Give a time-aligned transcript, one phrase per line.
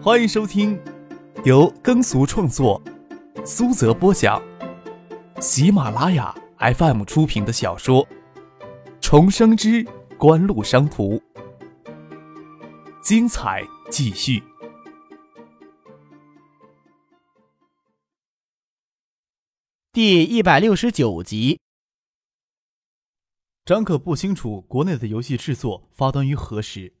[0.00, 0.80] 欢迎收听
[1.44, 2.80] 由耕俗创作、
[3.44, 4.40] 苏泽播讲、
[5.40, 8.06] 喜马拉雅 FM 出品的小说
[9.00, 9.84] 《重生之
[10.16, 11.16] 官路商途》，
[13.02, 14.40] 精彩继续。
[19.92, 21.58] 第一百六十九集。
[23.64, 26.97] 张可不清楚国内的游戏制作发端于何时。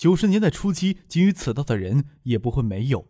[0.00, 3.06] 九十年代初期，精于此道的人也不会没有，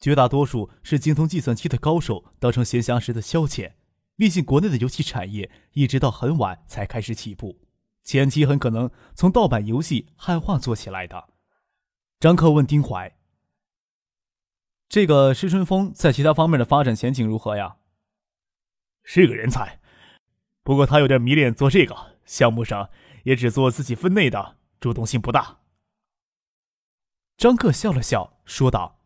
[0.00, 3.74] 绝大多数是精通计算机的高手，当成闲暇时的消遣。
[4.16, 7.60] 毕竟国内的游戏产业一直到很晚才开始起步，
[8.02, 11.28] 前期很可能从盗版游戏汉化做起来的。
[12.18, 13.14] 张克问丁怀
[14.88, 17.76] ：“这个施春风在其他方面的发展前景如何呀
[19.04, 19.78] ？”“是个人才，
[20.62, 22.88] 不过他有点迷恋做这个项目上，
[23.24, 25.58] 也只做自己分内的，主动性不大。”
[27.36, 29.00] 张克笑了笑，说道：“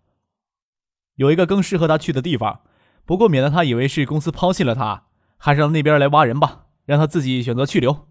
[1.16, 2.60] 有一个更适合他去的地方，
[3.04, 8.06] 不过免得他以为是公司抛弃了他，还是让那边来挖人吧，让他自己选择去留。”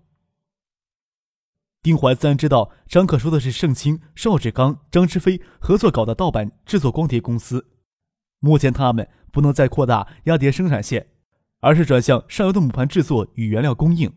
[1.84, 7.70] 丁怀自然知道张克说的是盛清、邵志刚、张之飞合作搞的盗版制作光碟公司。
[8.40, 11.08] 目前他们不能再扩大压碟生产线，
[11.62, 14.14] 而是转向上游的母盘制作与原料供应。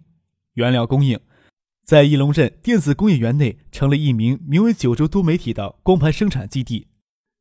[0.55, 1.21] 原料供应。
[1.91, 6.87] 在义龙镇电子工业园内成了一名名为“九州多媒体”的光盘生产基地，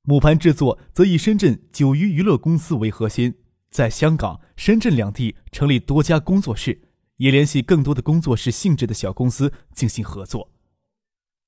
[0.02, 3.36] 母盘制作则以深圳九娱娱乐公司为核心，
[3.70, 6.82] 在香港、深圳两地成立多家工作室，
[7.18, 10.50] 以联系更多的工作室性质的小公司进行合作。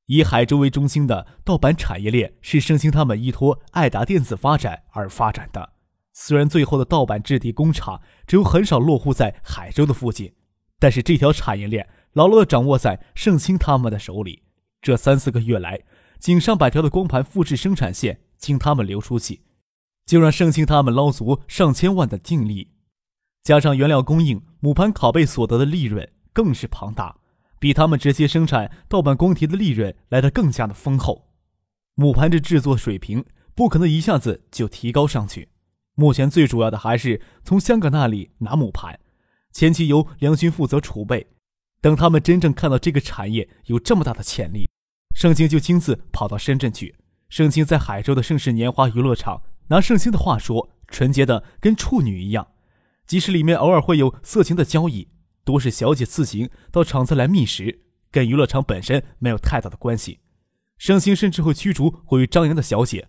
[0.05, 5.73] 以海州为中心的盗版产业链是盛兴他们依托爱达电子发展而发展的。
[6.13, 10.33] 虽然最后的盗版制碟工厂只有很少落户在海州的附近，
[10.77, 11.89] 但是这条产业链。
[12.13, 14.43] 牢牢地掌握在盛清他们的手里。
[14.81, 15.79] 这三四个月来，
[16.19, 19.41] 仅上百条的光盘复制生产线经他们流出去，
[20.05, 22.71] 就让盛清他们捞足上千万的净利。
[23.43, 27.15] 加上原料供应，母盘拷贝所得的利润更是庞大，
[27.59, 31.27] 比他们直接生产盗版光碟的利润来得更加的丰厚。
[31.95, 35.49] 母盘的制作水平不可能一下子就提高上去，
[35.95, 38.99] 目前最主要的还是从香港那里拿母盘，
[39.51, 41.27] 前期由梁军负责储备。
[41.81, 44.69] 等他们真正看到这个产业有这么大的潜力，
[45.15, 46.95] 盛清就亲自跑到深圳去。
[47.27, 52.47] 盛清在海州的盛世年华娱乐场，拿盛清的话说，纯洁的跟处女一样。
[53.07, 55.07] 即使里面偶尔会有色情的交易，
[55.43, 57.81] 都是小姐自行到场子来觅食，
[58.11, 60.19] 跟娱乐场本身没有太大的关系。
[60.77, 63.07] 盛清甚至会驱逐过于张扬的小姐，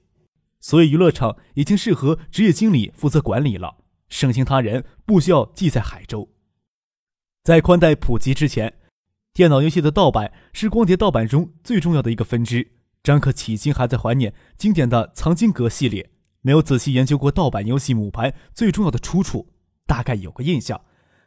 [0.60, 3.76] 所以娱乐场已经适合职业经理负责管理了。
[4.08, 6.31] 盛清他人不需要记在海州。
[7.44, 8.72] 在宽带普及之前，
[9.34, 12.70] 电脑游戏的盗版是光碟盗版中最重要的一个分支。
[13.02, 16.08] 张克迄今还在怀念经典的藏经阁系列，
[16.42, 19.48] 没有仔细研究过盗版游戏母盘最重要的出处，
[19.88, 20.80] 大概有个印象。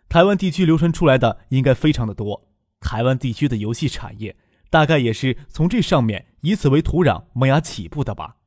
[0.08, 2.48] 台湾地区流传出来的应该非常的多，
[2.80, 4.38] 台湾地区的游戏产业
[4.70, 8.38] 大概也是从这上面以此为土壤萌芽起步的吧。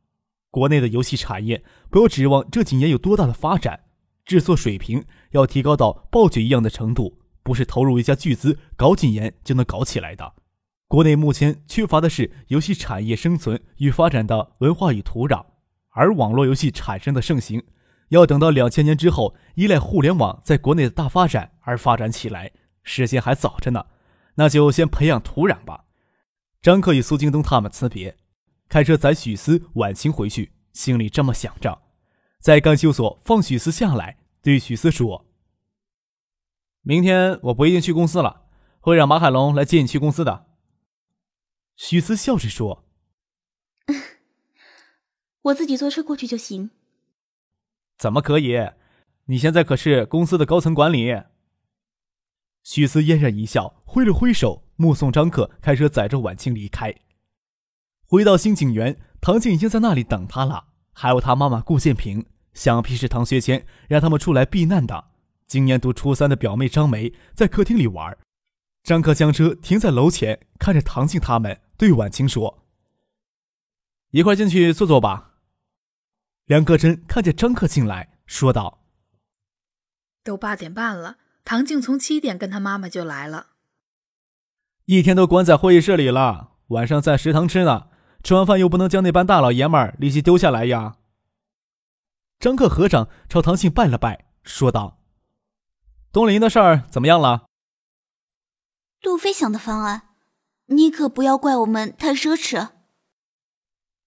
[0.51, 3.81] 国内的游戏产业不要指望这几年有多大的发展，
[4.25, 7.19] 制作水平要提高到暴雪一样的程度。
[7.49, 10.35] 不是投入一家巨资搞几年就能搞起来的。
[10.87, 15.47] 国内目前缺乏的是游戏产业生存与发展的文化与土壤，
[15.93, 17.63] 而网络游戏产生的盛行，
[18.11, 23.87] 要等到两千年之后，依赖互联网在国内的大发展而发展起来，时间还早着呢。
[24.35, 25.87] 那就先培养土壤吧。
[26.61, 28.15] 张克与苏京东他们辞别，
[28.69, 31.81] 开车载许思、婉清回去，心里这么想着。
[32.41, 35.25] 在干休所放许思下来，对许思说。
[36.83, 38.47] 明天我不一定去公司了，
[38.81, 40.47] 会让马海龙来接你去公司的。
[41.77, 42.85] 许思笑着说
[45.43, 46.71] ：“我自己坐车过去就行。”
[47.99, 48.57] 怎么可以？
[49.27, 51.23] 你现在可是公司的高层管理。
[52.63, 56.95] 许思嫣然一笑，挥了挥手，目送张克开车载着婉清离开。
[58.07, 65.11] 回到新景园，唐静已经在那里等他了，还有他妈妈顾建平，想必是唐学谦让他们出来避难的。
[65.49, 68.15] 今年读初三的表妹张梅在客厅里玩，
[68.83, 72.67] 张克将车停在楼前，看着唐静他们，对婉清说
[74.13, 75.37] ：“一块进去坐坐吧。”
[76.45, 78.85] 梁克珍看见张克进来，说道
[80.23, 81.17] ：“都八点半了，
[81.47, 83.47] 唐静从七点跟他妈妈就来了，
[84.85, 87.89] 一天都关在会议室里了，晚上在食堂吃呢。
[88.23, 90.99] 吃完饭又不能将那班大老爷们儿立即丢下来呀。”
[92.39, 94.98] 张克合掌朝唐静拜了拜，说道。
[96.11, 97.47] 东林的事儿怎么样了？
[99.01, 100.15] 杜飞想的方案，
[100.67, 102.71] 你可不要怪我们太奢侈。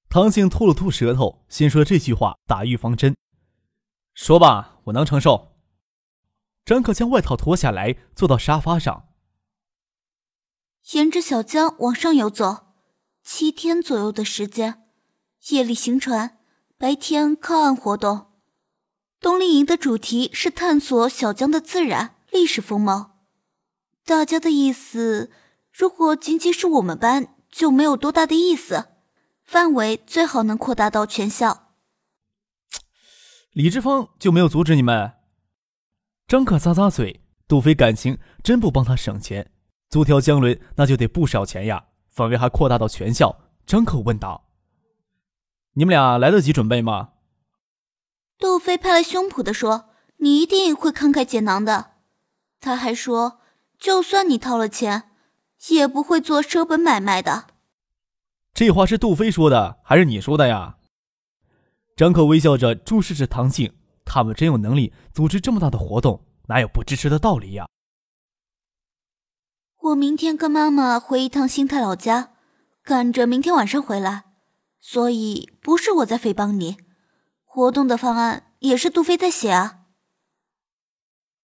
[0.09, 3.15] 唐静吐了吐舌头，先说这句话打预防针。
[4.13, 5.55] 说吧，我能承受。
[6.65, 9.07] 张克将外套脱下来，坐到沙发上。
[10.93, 12.73] 沿着小江往上游走，
[13.23, 14.89] 七天左右的时间，
[15.49, 16.39] 夜里行船，
[16.77, 18.30] 白天靠岸活动。
[19.21, 23.19] 冬令营的主题是探索小江的自然历史风貌。
[24.03, 25.31] 大家的意思，
[25.71, 28.87] 如果仅仅是我们班，就没有多大的意思。
[29.43, 31.73] 范围最好能扩大到全校。
[33.51, 35.13] 李志峰就没有阻止你们？
[36.27, 39.51] 张可咂咂嘴，杜飞感情真不帮他省钱，
[39.89, 43.39] 租条江轮那就得不少钱呀，范围还扩大到全校。
[43.67, 44.49] 张可问道
[45.73, 47.09] ：“你们俩来得及准备吗？”
[48.41, 51.91] 杜飞拍了胸脯地说：“你一定会慷慨解囊的。”
[52.59, 53.39] 他还说
[53.77, 55.11] ：“就算你掏了钱，
[55.69, 57.45] 也不会做舍本买卖的。”
[58.55, 60.77] 这话是杜飞说的，还是你说的呀？
[61.95, 67.67] 张可微笑着注视着唐静，他们真有能力组织这么大的活动，哪有不支持的道理呀？
[69.81, 72.31] 我明天跟妈妈回一趟新泰老家，
[72.83, 74.23] 赶着明天晚上回来，
[74.79, 76.77] 所以不是我在诽谤你。
[77.53, 79.87] 活动的方案也是杜飞在写啊。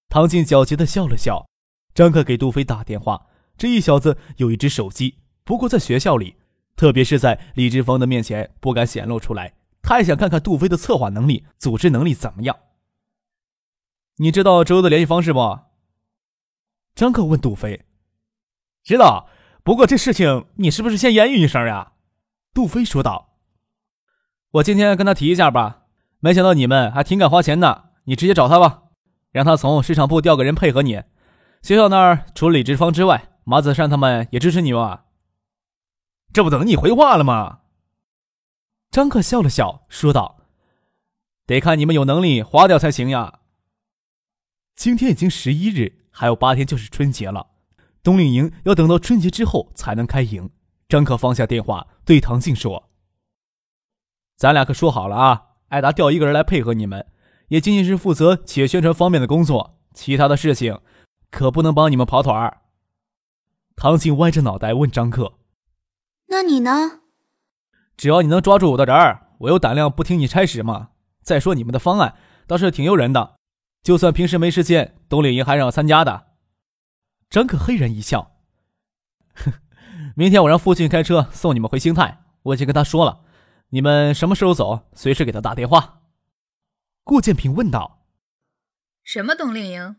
[0.07, 1.49] 唐静狡黠的笑了笑。
[1.93, 3.27] 张可给杜飞打电话，
[3.57, 6.37] 这一小子有一只手机，不过在学校里。
[6.77, 12.55] 特别是在李志峰的面前不敢显露出来，他也想看看杜飞的策划能力、组织能力怎么样。
[14.15, 15.59] 你知道周的联系方式不？
[16.95, 17.85] 张克问杜飞。
[18.81, 19.27] 知道，
[19.61, 21.91] 不过这事情你是不是先言语一声呀？
[22.53, 23.39] 杜飞说道。
[24.51, 25.86] 我今天跟他提一下吧，
[26.19, 27.91] 没想到你们还挺敢花钱的。
[28.05, 28.83] 你直接找他吧，
[29.31, 31.03] 让他从市场部调个人配合你。
[31.61, 35.05] 学校那儿除了李志芳之外，马子善他们也支持你吧。
[36.31, 37.59] 这不等你回话了吗？
[38.89, 40.37] 张克笑了笑，说道
[41.45, 43.39] ：“得看你们有能力花掉才行呀。
[44.75, 47.47] 今天已经十一日，还有八天就是春节了。
[48.01, 50.49] 冬令营要等到春节之后才能开营。”
[50.87, 52.89] 张克放下电话，对唐静说
[54.37, 57.05] ：“咱俩可说好了啊，艾达调一个人来配合你们，
[57.49, 60.79] 也仅仅是负责企业宣传方面的工作，其他的事情
[61.29, 62.61] 可不能帮你们跑腿儿。”
[63.75, 65.33] 唐静歪着脑袋问张克。
[66.29, 67.01] 那你呢？
[67.95, 70.89] 只要你能抓住我的人儿，我有胆量不听你差使吗？
[71.21, 72.15] 再说你们的方案
[72.47, 73.35] 倒是挺诱人的，
[73.83, 76.27] 就算平时没时间，冬令营还让参加的。
[77.29, 78.37] 张克嘿然一笑，
[79.35, 79.51] 哼，
[80.15, 83.21] 明天我让父亲开车送你们回兴泰，我已经跟他说了，
[83.69, 86.03] 你们什么时候走，随时给他打电话。
[87.03, 88.05] 顾建平问道
[89.03, 89.97] ：“什么冬令营？”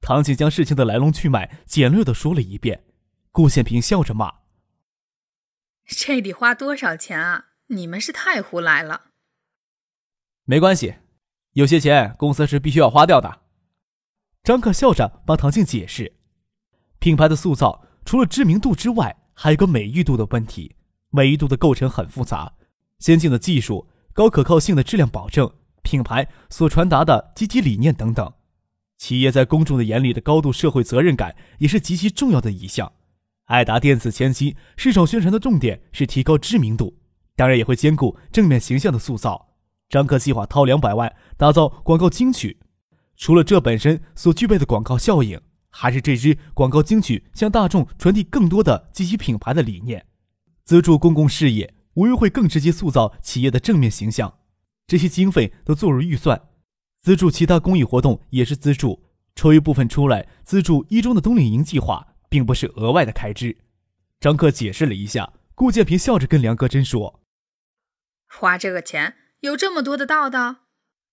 [0.00, 2.84] 唐静将事情的来龙去脉简略的说了一遍。
[3.32, 4.32] 顾建平笑着骂。
[5.84, 7.48] 这得花多少钱啊！
[7.66, 9.10] 你们是太胡来了。
[10.44, 10.94] 没关系，
[11.52, 13.42] 有些钱公司是必须要花掉的。
[14.44, 16.16] 张克笑着帮唐静解释，
[17.00, 20.75] 品牌的塑造除了知名度之外，还有个美誉度的问题。
[21.16, 22.52] 美誉度的构成很复杂，
[22.98, 25.50] 先进的技术、高可靠性的质量保证、
[25.82, 28.30] 品牌所传达的积极理念等等。
[28.98, 32.92] 企业在公众的眼里的高度社会责任感也是极其重要的一项。
[33.46, 36.98] 爱达电子前期市场宣传的重点是提高知名度，
[37.34, 39.54] 当然也会兼顾正面形象的塑造。
[39.88, 42.58] 张克计划掏两百万打造广告金曲，
[43.16, 50.04] 除了这本身所具备的广告效应，还是这支广告金曲向大众传递更多的积极品牌的理念。
[50.66, 54.40] 资助公共事业无疑会更直接塑造企业的正面形象。
[54.86, 56.48] 这些经费都做入预算，
[57.00, 59.02] 资助其他公益活动也是资助，
[59.34, 62.08] 抽一部分出来资助一中的冬令营计划。
[62.28, 63.56] 并不是额外的开支，
[64.18, 65.32] 张克解释了一下。
[65.54, 67.22] 顾建平笑着跟梁格真说
[68.28, 70.56] ：“花这个钱有这么多的道道。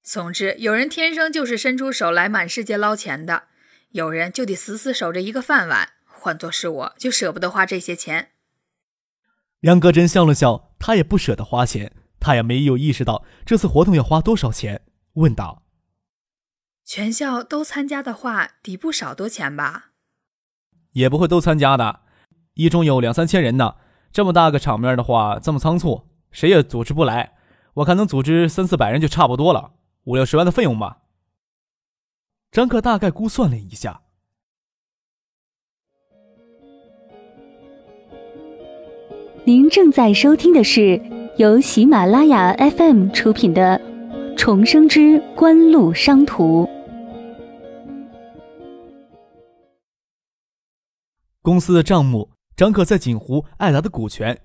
[0.01, 3.43] 总之，有人天生就是伸出手来满世界捞钱的，
[3.91, 5.93] 有人就得死死守着一个饭碗。
[6.05, 8.31] 换做是我，就舍不得花这些钱。”
[9.63, 14.81] 梁格真笑了笑，他也不舍得花钱，他也没有意识到这次活动要花多少钱，
[15.13, 15.63] 问道
[16.83, 19.91] ：“全校都参加的话，抵不少多钱吧？”
[20.91, 22.01] 也不会都参加的，
[22.55, 23.75] 一中有两三千人呢。
[24.11, 27.37] 这么大个场面的话，这么仓促，谁也组织不来。
[27.75, 31.03] 我看能组织三四百人就差不多了，五六十万的费用吧。
[32.51, 34.01] 张克大概估算了一下。
[39.45, 41.01] 您正在收听的是
[41.35, 43.77] 由喜马拉雅 FM 出品的
[44.37, 46.63] 《重生之官路商途》。
[51.41, 54.39] 公司的账目，张克在锦湖爱达的股权，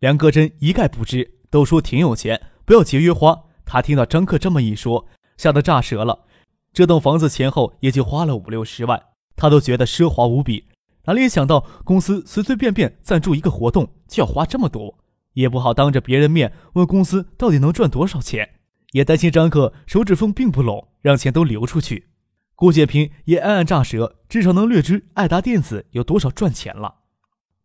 [0.00, 3.44] 梁戈真一概不知，都说挺有钱，不要节约花。
[3.64, 6.24] 他听到张克这么一说，吓得炸舌了。
[6.72, 9.00] 这栋房子前后也就花了五六十万，
[9.36, 10.64] 他都觉得奢华无比。
[11.04, 14.98] 哪里想到公司随随便便赞助一个活动就要花这么多，
[15.32, 18.56] 也不好当着别人面问公司到底能赚多少钱，
[18.92, 22.08] 也担心张克手指缝并不拢，让钱都流出去。
[22.54, 26.96] 顾建平也暗暗炸舌，至少能略知爱达电子有多少赚钱了。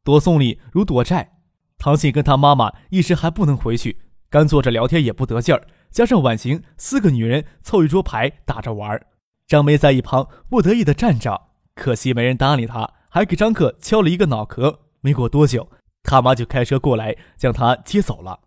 [0.03, 1.33] 躲送礼如躲债，
[1.77, 3.97] 唐信跟他妈妈一时还不能回去，
[4.29, 5.67] 干坐着聊天也不得劲儿。
[5.91, 9.05] 加上晚晴四个女人凑一桌牌打着玩
[9.47, 14.81] 张梅在一旁不得意的站着，可惜没人搭理她，还给张克敲了一个脑壳。
[14.99, 15.69] 没过多久，
[16.03, 18.41] 他妈就开车过来将他接走了。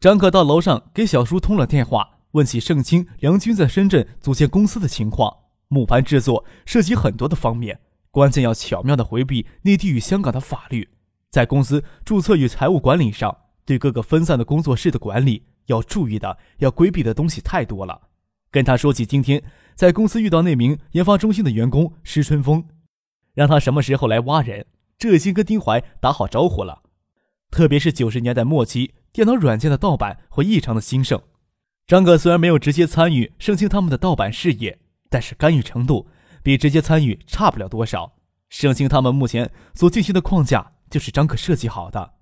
[0.00, 5.30] 张克到楼上给小叔通了电话，问起盛清、梁军在深圳组建公司的情况。
[5.68, 7.78] 木盘制作涉及很多的方面，
[8.10, 10.88] 关键要巧妙的回避内地与香港的法律，
[11.30, 13.36] 在公司注册与财务管理上，
[13.66, 15.44] 对各个分散的工作室的管理。
[15.66, 18.00] 要注意的、要规避的东西太多了。
[18.50, 19.42] 跟他说起今天
[19.74, 22.64] 在公司遇到那名研发中心的员工施春风，
[23.34, 26.82] 让他什么时候来挖人，这已经跟丁怀打好招呼了。
[27.50, 31.20] 特别是九十年代末期，电脑软件的盗版会异常的兴盛。
[31.86, 34.78] 张哥虽然没有直接参与盛清他们的盗版事业，
[35.10, 36.08] 但是干预程度
[36.42, 38.14] 比直接参与差不了多少。
[38.48, 42.14] 盛清他们目前所进行的框架就是张克设计好的。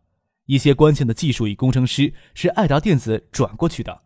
[0.46, 4.02] 一些关键的技术与工程师是爱达电子转过去的，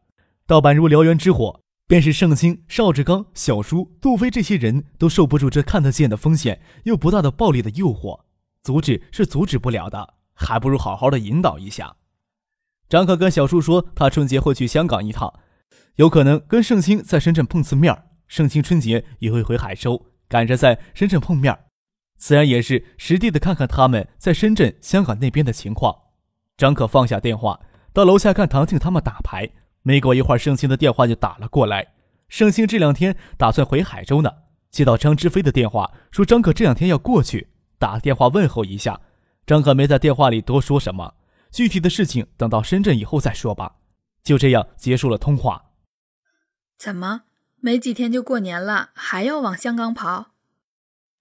[0.46, 8.22] 盗版如燎原之火，便是盛清、邵志刚、小叔、杜飞这些人都受不住这看得见的风险又不大的暴力的诱惑，
[8.62, 11.96] 阻止是阻止不了的，还不如好好的引导一下。
[12.88, 15.32] 张可跟小叔说，他春节会去香港一趟，
[15.94, 21.56] 有可能跟盛清在深圳碰次面盛清春节也会回海州，赶着在深圳碰面
[22.16, 25.94] 自然也是实地的看看他们在深圳、香港那边的情况。
[26.56, 27.60] 张可放下电话，
[27.92, 29.50] 到楼下看唐静他们打牌。
[29.86, 31.94] 没过一会儿，盛清的电话就打了过来。
[32.28, 34.32] 盛清这两天打算回海州呢，
[34.68, 39.00] 接到张之飞的电话，说张可这两天要过去，打电话问候一下。
[39.46, 41.14] 张可没在电话里多说什么，
[41.52, 43.76] 具体的事情等到深圳以后再说吧。
[44.24, 45.66] 就这样结束了通话。
[46.76, 47.22] 怎么
[47.60, 50.32] 没几天就过年了，还要往香港跑？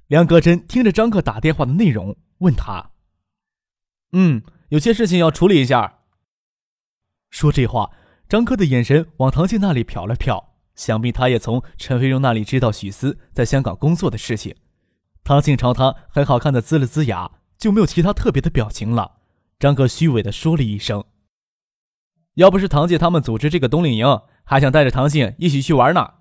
[0.08, 2.90] 梁格真听着张克打电话的内容，问他
[4.14, 6.00] ：“嗯。”有些事情要处理一下。
[7.30, 7.92] 说这话，
[8.28, 10.44] 张克的眼神往唐静那里瞟了瞟，
[10.76, 14.56] 想必他也从陈飞荣那里知道许思在香港工作的事情。
[15.24, 19.18] 唐静朝他很好看的呲了呲牙，就没有其他特别的表情了。
[19.60, 21.04] 张克虚伪的说了一声
[22.36, 26.16] ：“要不是唐静他们组织这个冬令营，还想带着唐静一起去玩呢。”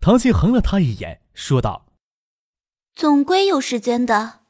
[0.00, 1.86] 唐静横了他一眼，说道
[2.94, 4.40] ：“总归有时间的。”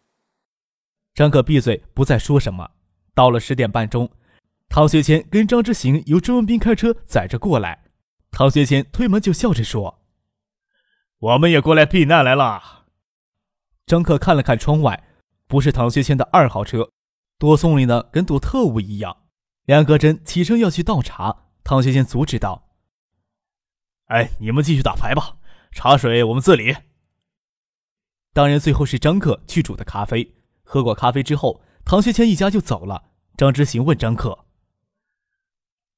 [1.15, 2.71] 张可闭嘴，不再说什么。
[3.15, 4.11] 到了十点半钟，
[4.73, 7.85] 唐学谦跟张之行由周文斌开车载着过来。
[8.31, 10.03] 唐学谦推门就笑着说
[11.21, 12.87] ：“我们也过来避难来了。”
[13.85, 15.05] 张克看了看窗外，
[15.47, 16.91] 不是唐学谦的二号车，
[17.39, 19.25] 躲送礼呢，跟躲特务一样。
[19.67, 22.71] 梁格真起身要去倒茶，唐学谦阻止道
[24.09, 25.37] ：“哎，你们继续打牌吧，
[25.73, 26.75] 茶水我们自理。”
[28.33, 30.35] 当然，最后是张克去煮的咖啡。
[30.63, 33.11] 喝过咖啡之后，唐学谦一家就走了。
[33.37, 34.39] 张之行问张克：“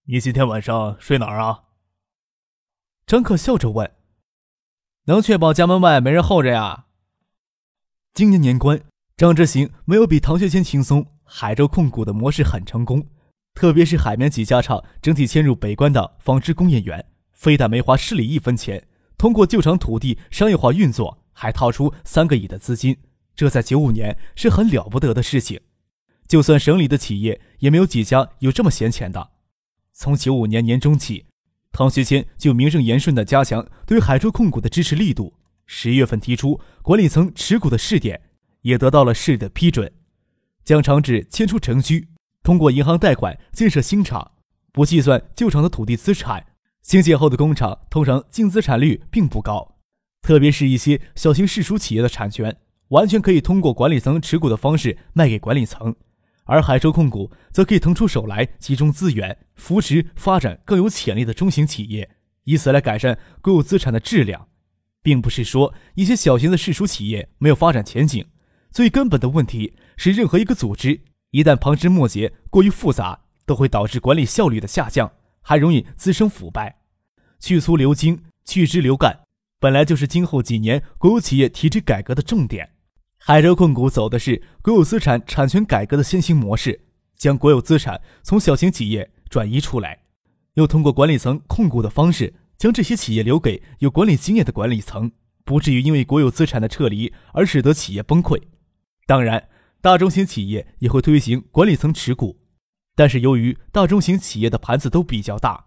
[0.06, 1.64] 你今天晚上睡哪儿啊？”
[3.06, 3.90] 张克笑着问
[5.06, 6.86] ：“能确保家门外没人候着呀？”
[8.12, 8.80] 今年年关，
[9.16, 11.06] 张之行没有比唐学谦轻松。
[11.26, 13.08] 海州控股的模式很成功，
[13.54, 22.98] 特别是海绵几家厂整体迁入北关的纺织工业园，非但没花市里一分钱，通过旧厂土地商业化运作，还掏出三个亿的资金。
[23.34, 25.62] 这在九五年是很了不得的事情，
[26.28, 29.30] 就算省里的企业也没有几家有这么闲钱的。
[29.96, 31.24] 从九五年年中起，
[31.70, 35.32] 唐学谦就名正言顺地加强对海州控股的支持力度。
[35.66, 38.20] 十月份提出管理层持股的试点，
[38.62, 39.90] 也得到了市的批准，
[40.64, 42.08] 将厂址迁出城区，
[42.42, 44.32] 通过银行贷款建设新厂，
[44.72, 46.44] 不计算旧厂的土地资产。
[46.82, 49.76] 新建后的工厂通常净资产率并不高，
[50.20, 52.56] 特别是一些小型市属企业的产权。
[52.88, 55.96] 完全可以通过管理层持股的方式卖给管理层，
[56.44, 62.10] 而海州控股则可以腾出手来集中资源，扶持发展更有潜力的中型企业，
[62.44, 64.48] 以此来改善国有资产的质量。
[65.02, 68.26] 并不是说一些小型的市属企业没有发展前景，
[68.70, 76.78] 最根本的问题是任何一个组织一旦旁枝末节过于复杂，都会导致管理效率的下降，还容易滋生腐败。
[77.38, 79.20] 去粗留精，去枝留干，
[79.60, 82.73] 本来就是今后几年国有企业体制改革的重点。
[83.26, 86.78] 海州控股走的是国有资产产权改革的先行模式，
[87.16, 89.98] 将国有资产从小型企业转移出来，
[90.56, 95.10] 又通过管理层控股的方式，将这些企业留给有管理经验的管理层，
[95.42, 98.38] 不至于因为国有资产的撤离而使得企业崩溃。
[99.06, 99.48] 当然，
[99.80, 102.38] 大中型企业也会推行管理层持股，
[102.94, 105.64] 但是由于大中型企业的盘子都比较大，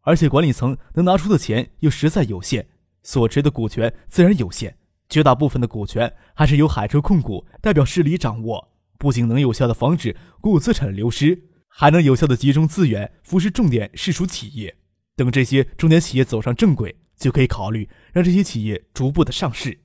[0.00, 2.66] 而且管理层能拿出的钱又实在有限，
[3.02, 8.72] 所持的股权自然有限，绝大部分的股权还是由海州控股代表市里掌握。
[8.98, 14.74] 不仅能有效的防止国有资产流失，还能有效的集中资源扶持重点市属企业。
[15.16, 19.78] 等这些重点企业走上正轨，就可以考虑让这些企业逐步的上市。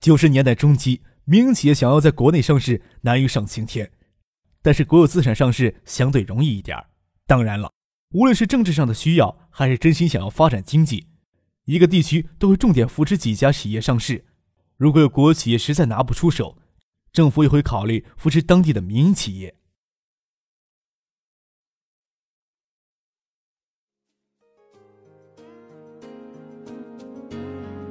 [0.00, 3.90] 九十年代中期，民营企业想要在国内上市难于上青天，
[4.60, 6.76] 但是国有资产上市相对容易一点。
[7.26, 7.72] 当然了，
[8.12, 11.06] 无论是政治上的需要，还是真心想要发展经济，
[11.66, 14.24] 一个地区都会重点扶持几家企业上市。
[14.76, 16.56] 如果有国有企业实在拿不出手，
[17.12, 19.56] 政府也会考虑扶持当地的民营企业。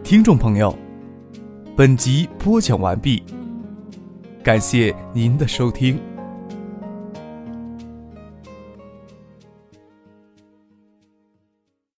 [0.04, 0.78] 听众朋友，
[1.76, 3.24] 本集播讲完毕，
[4.42, 6.15] 感谢您的收听。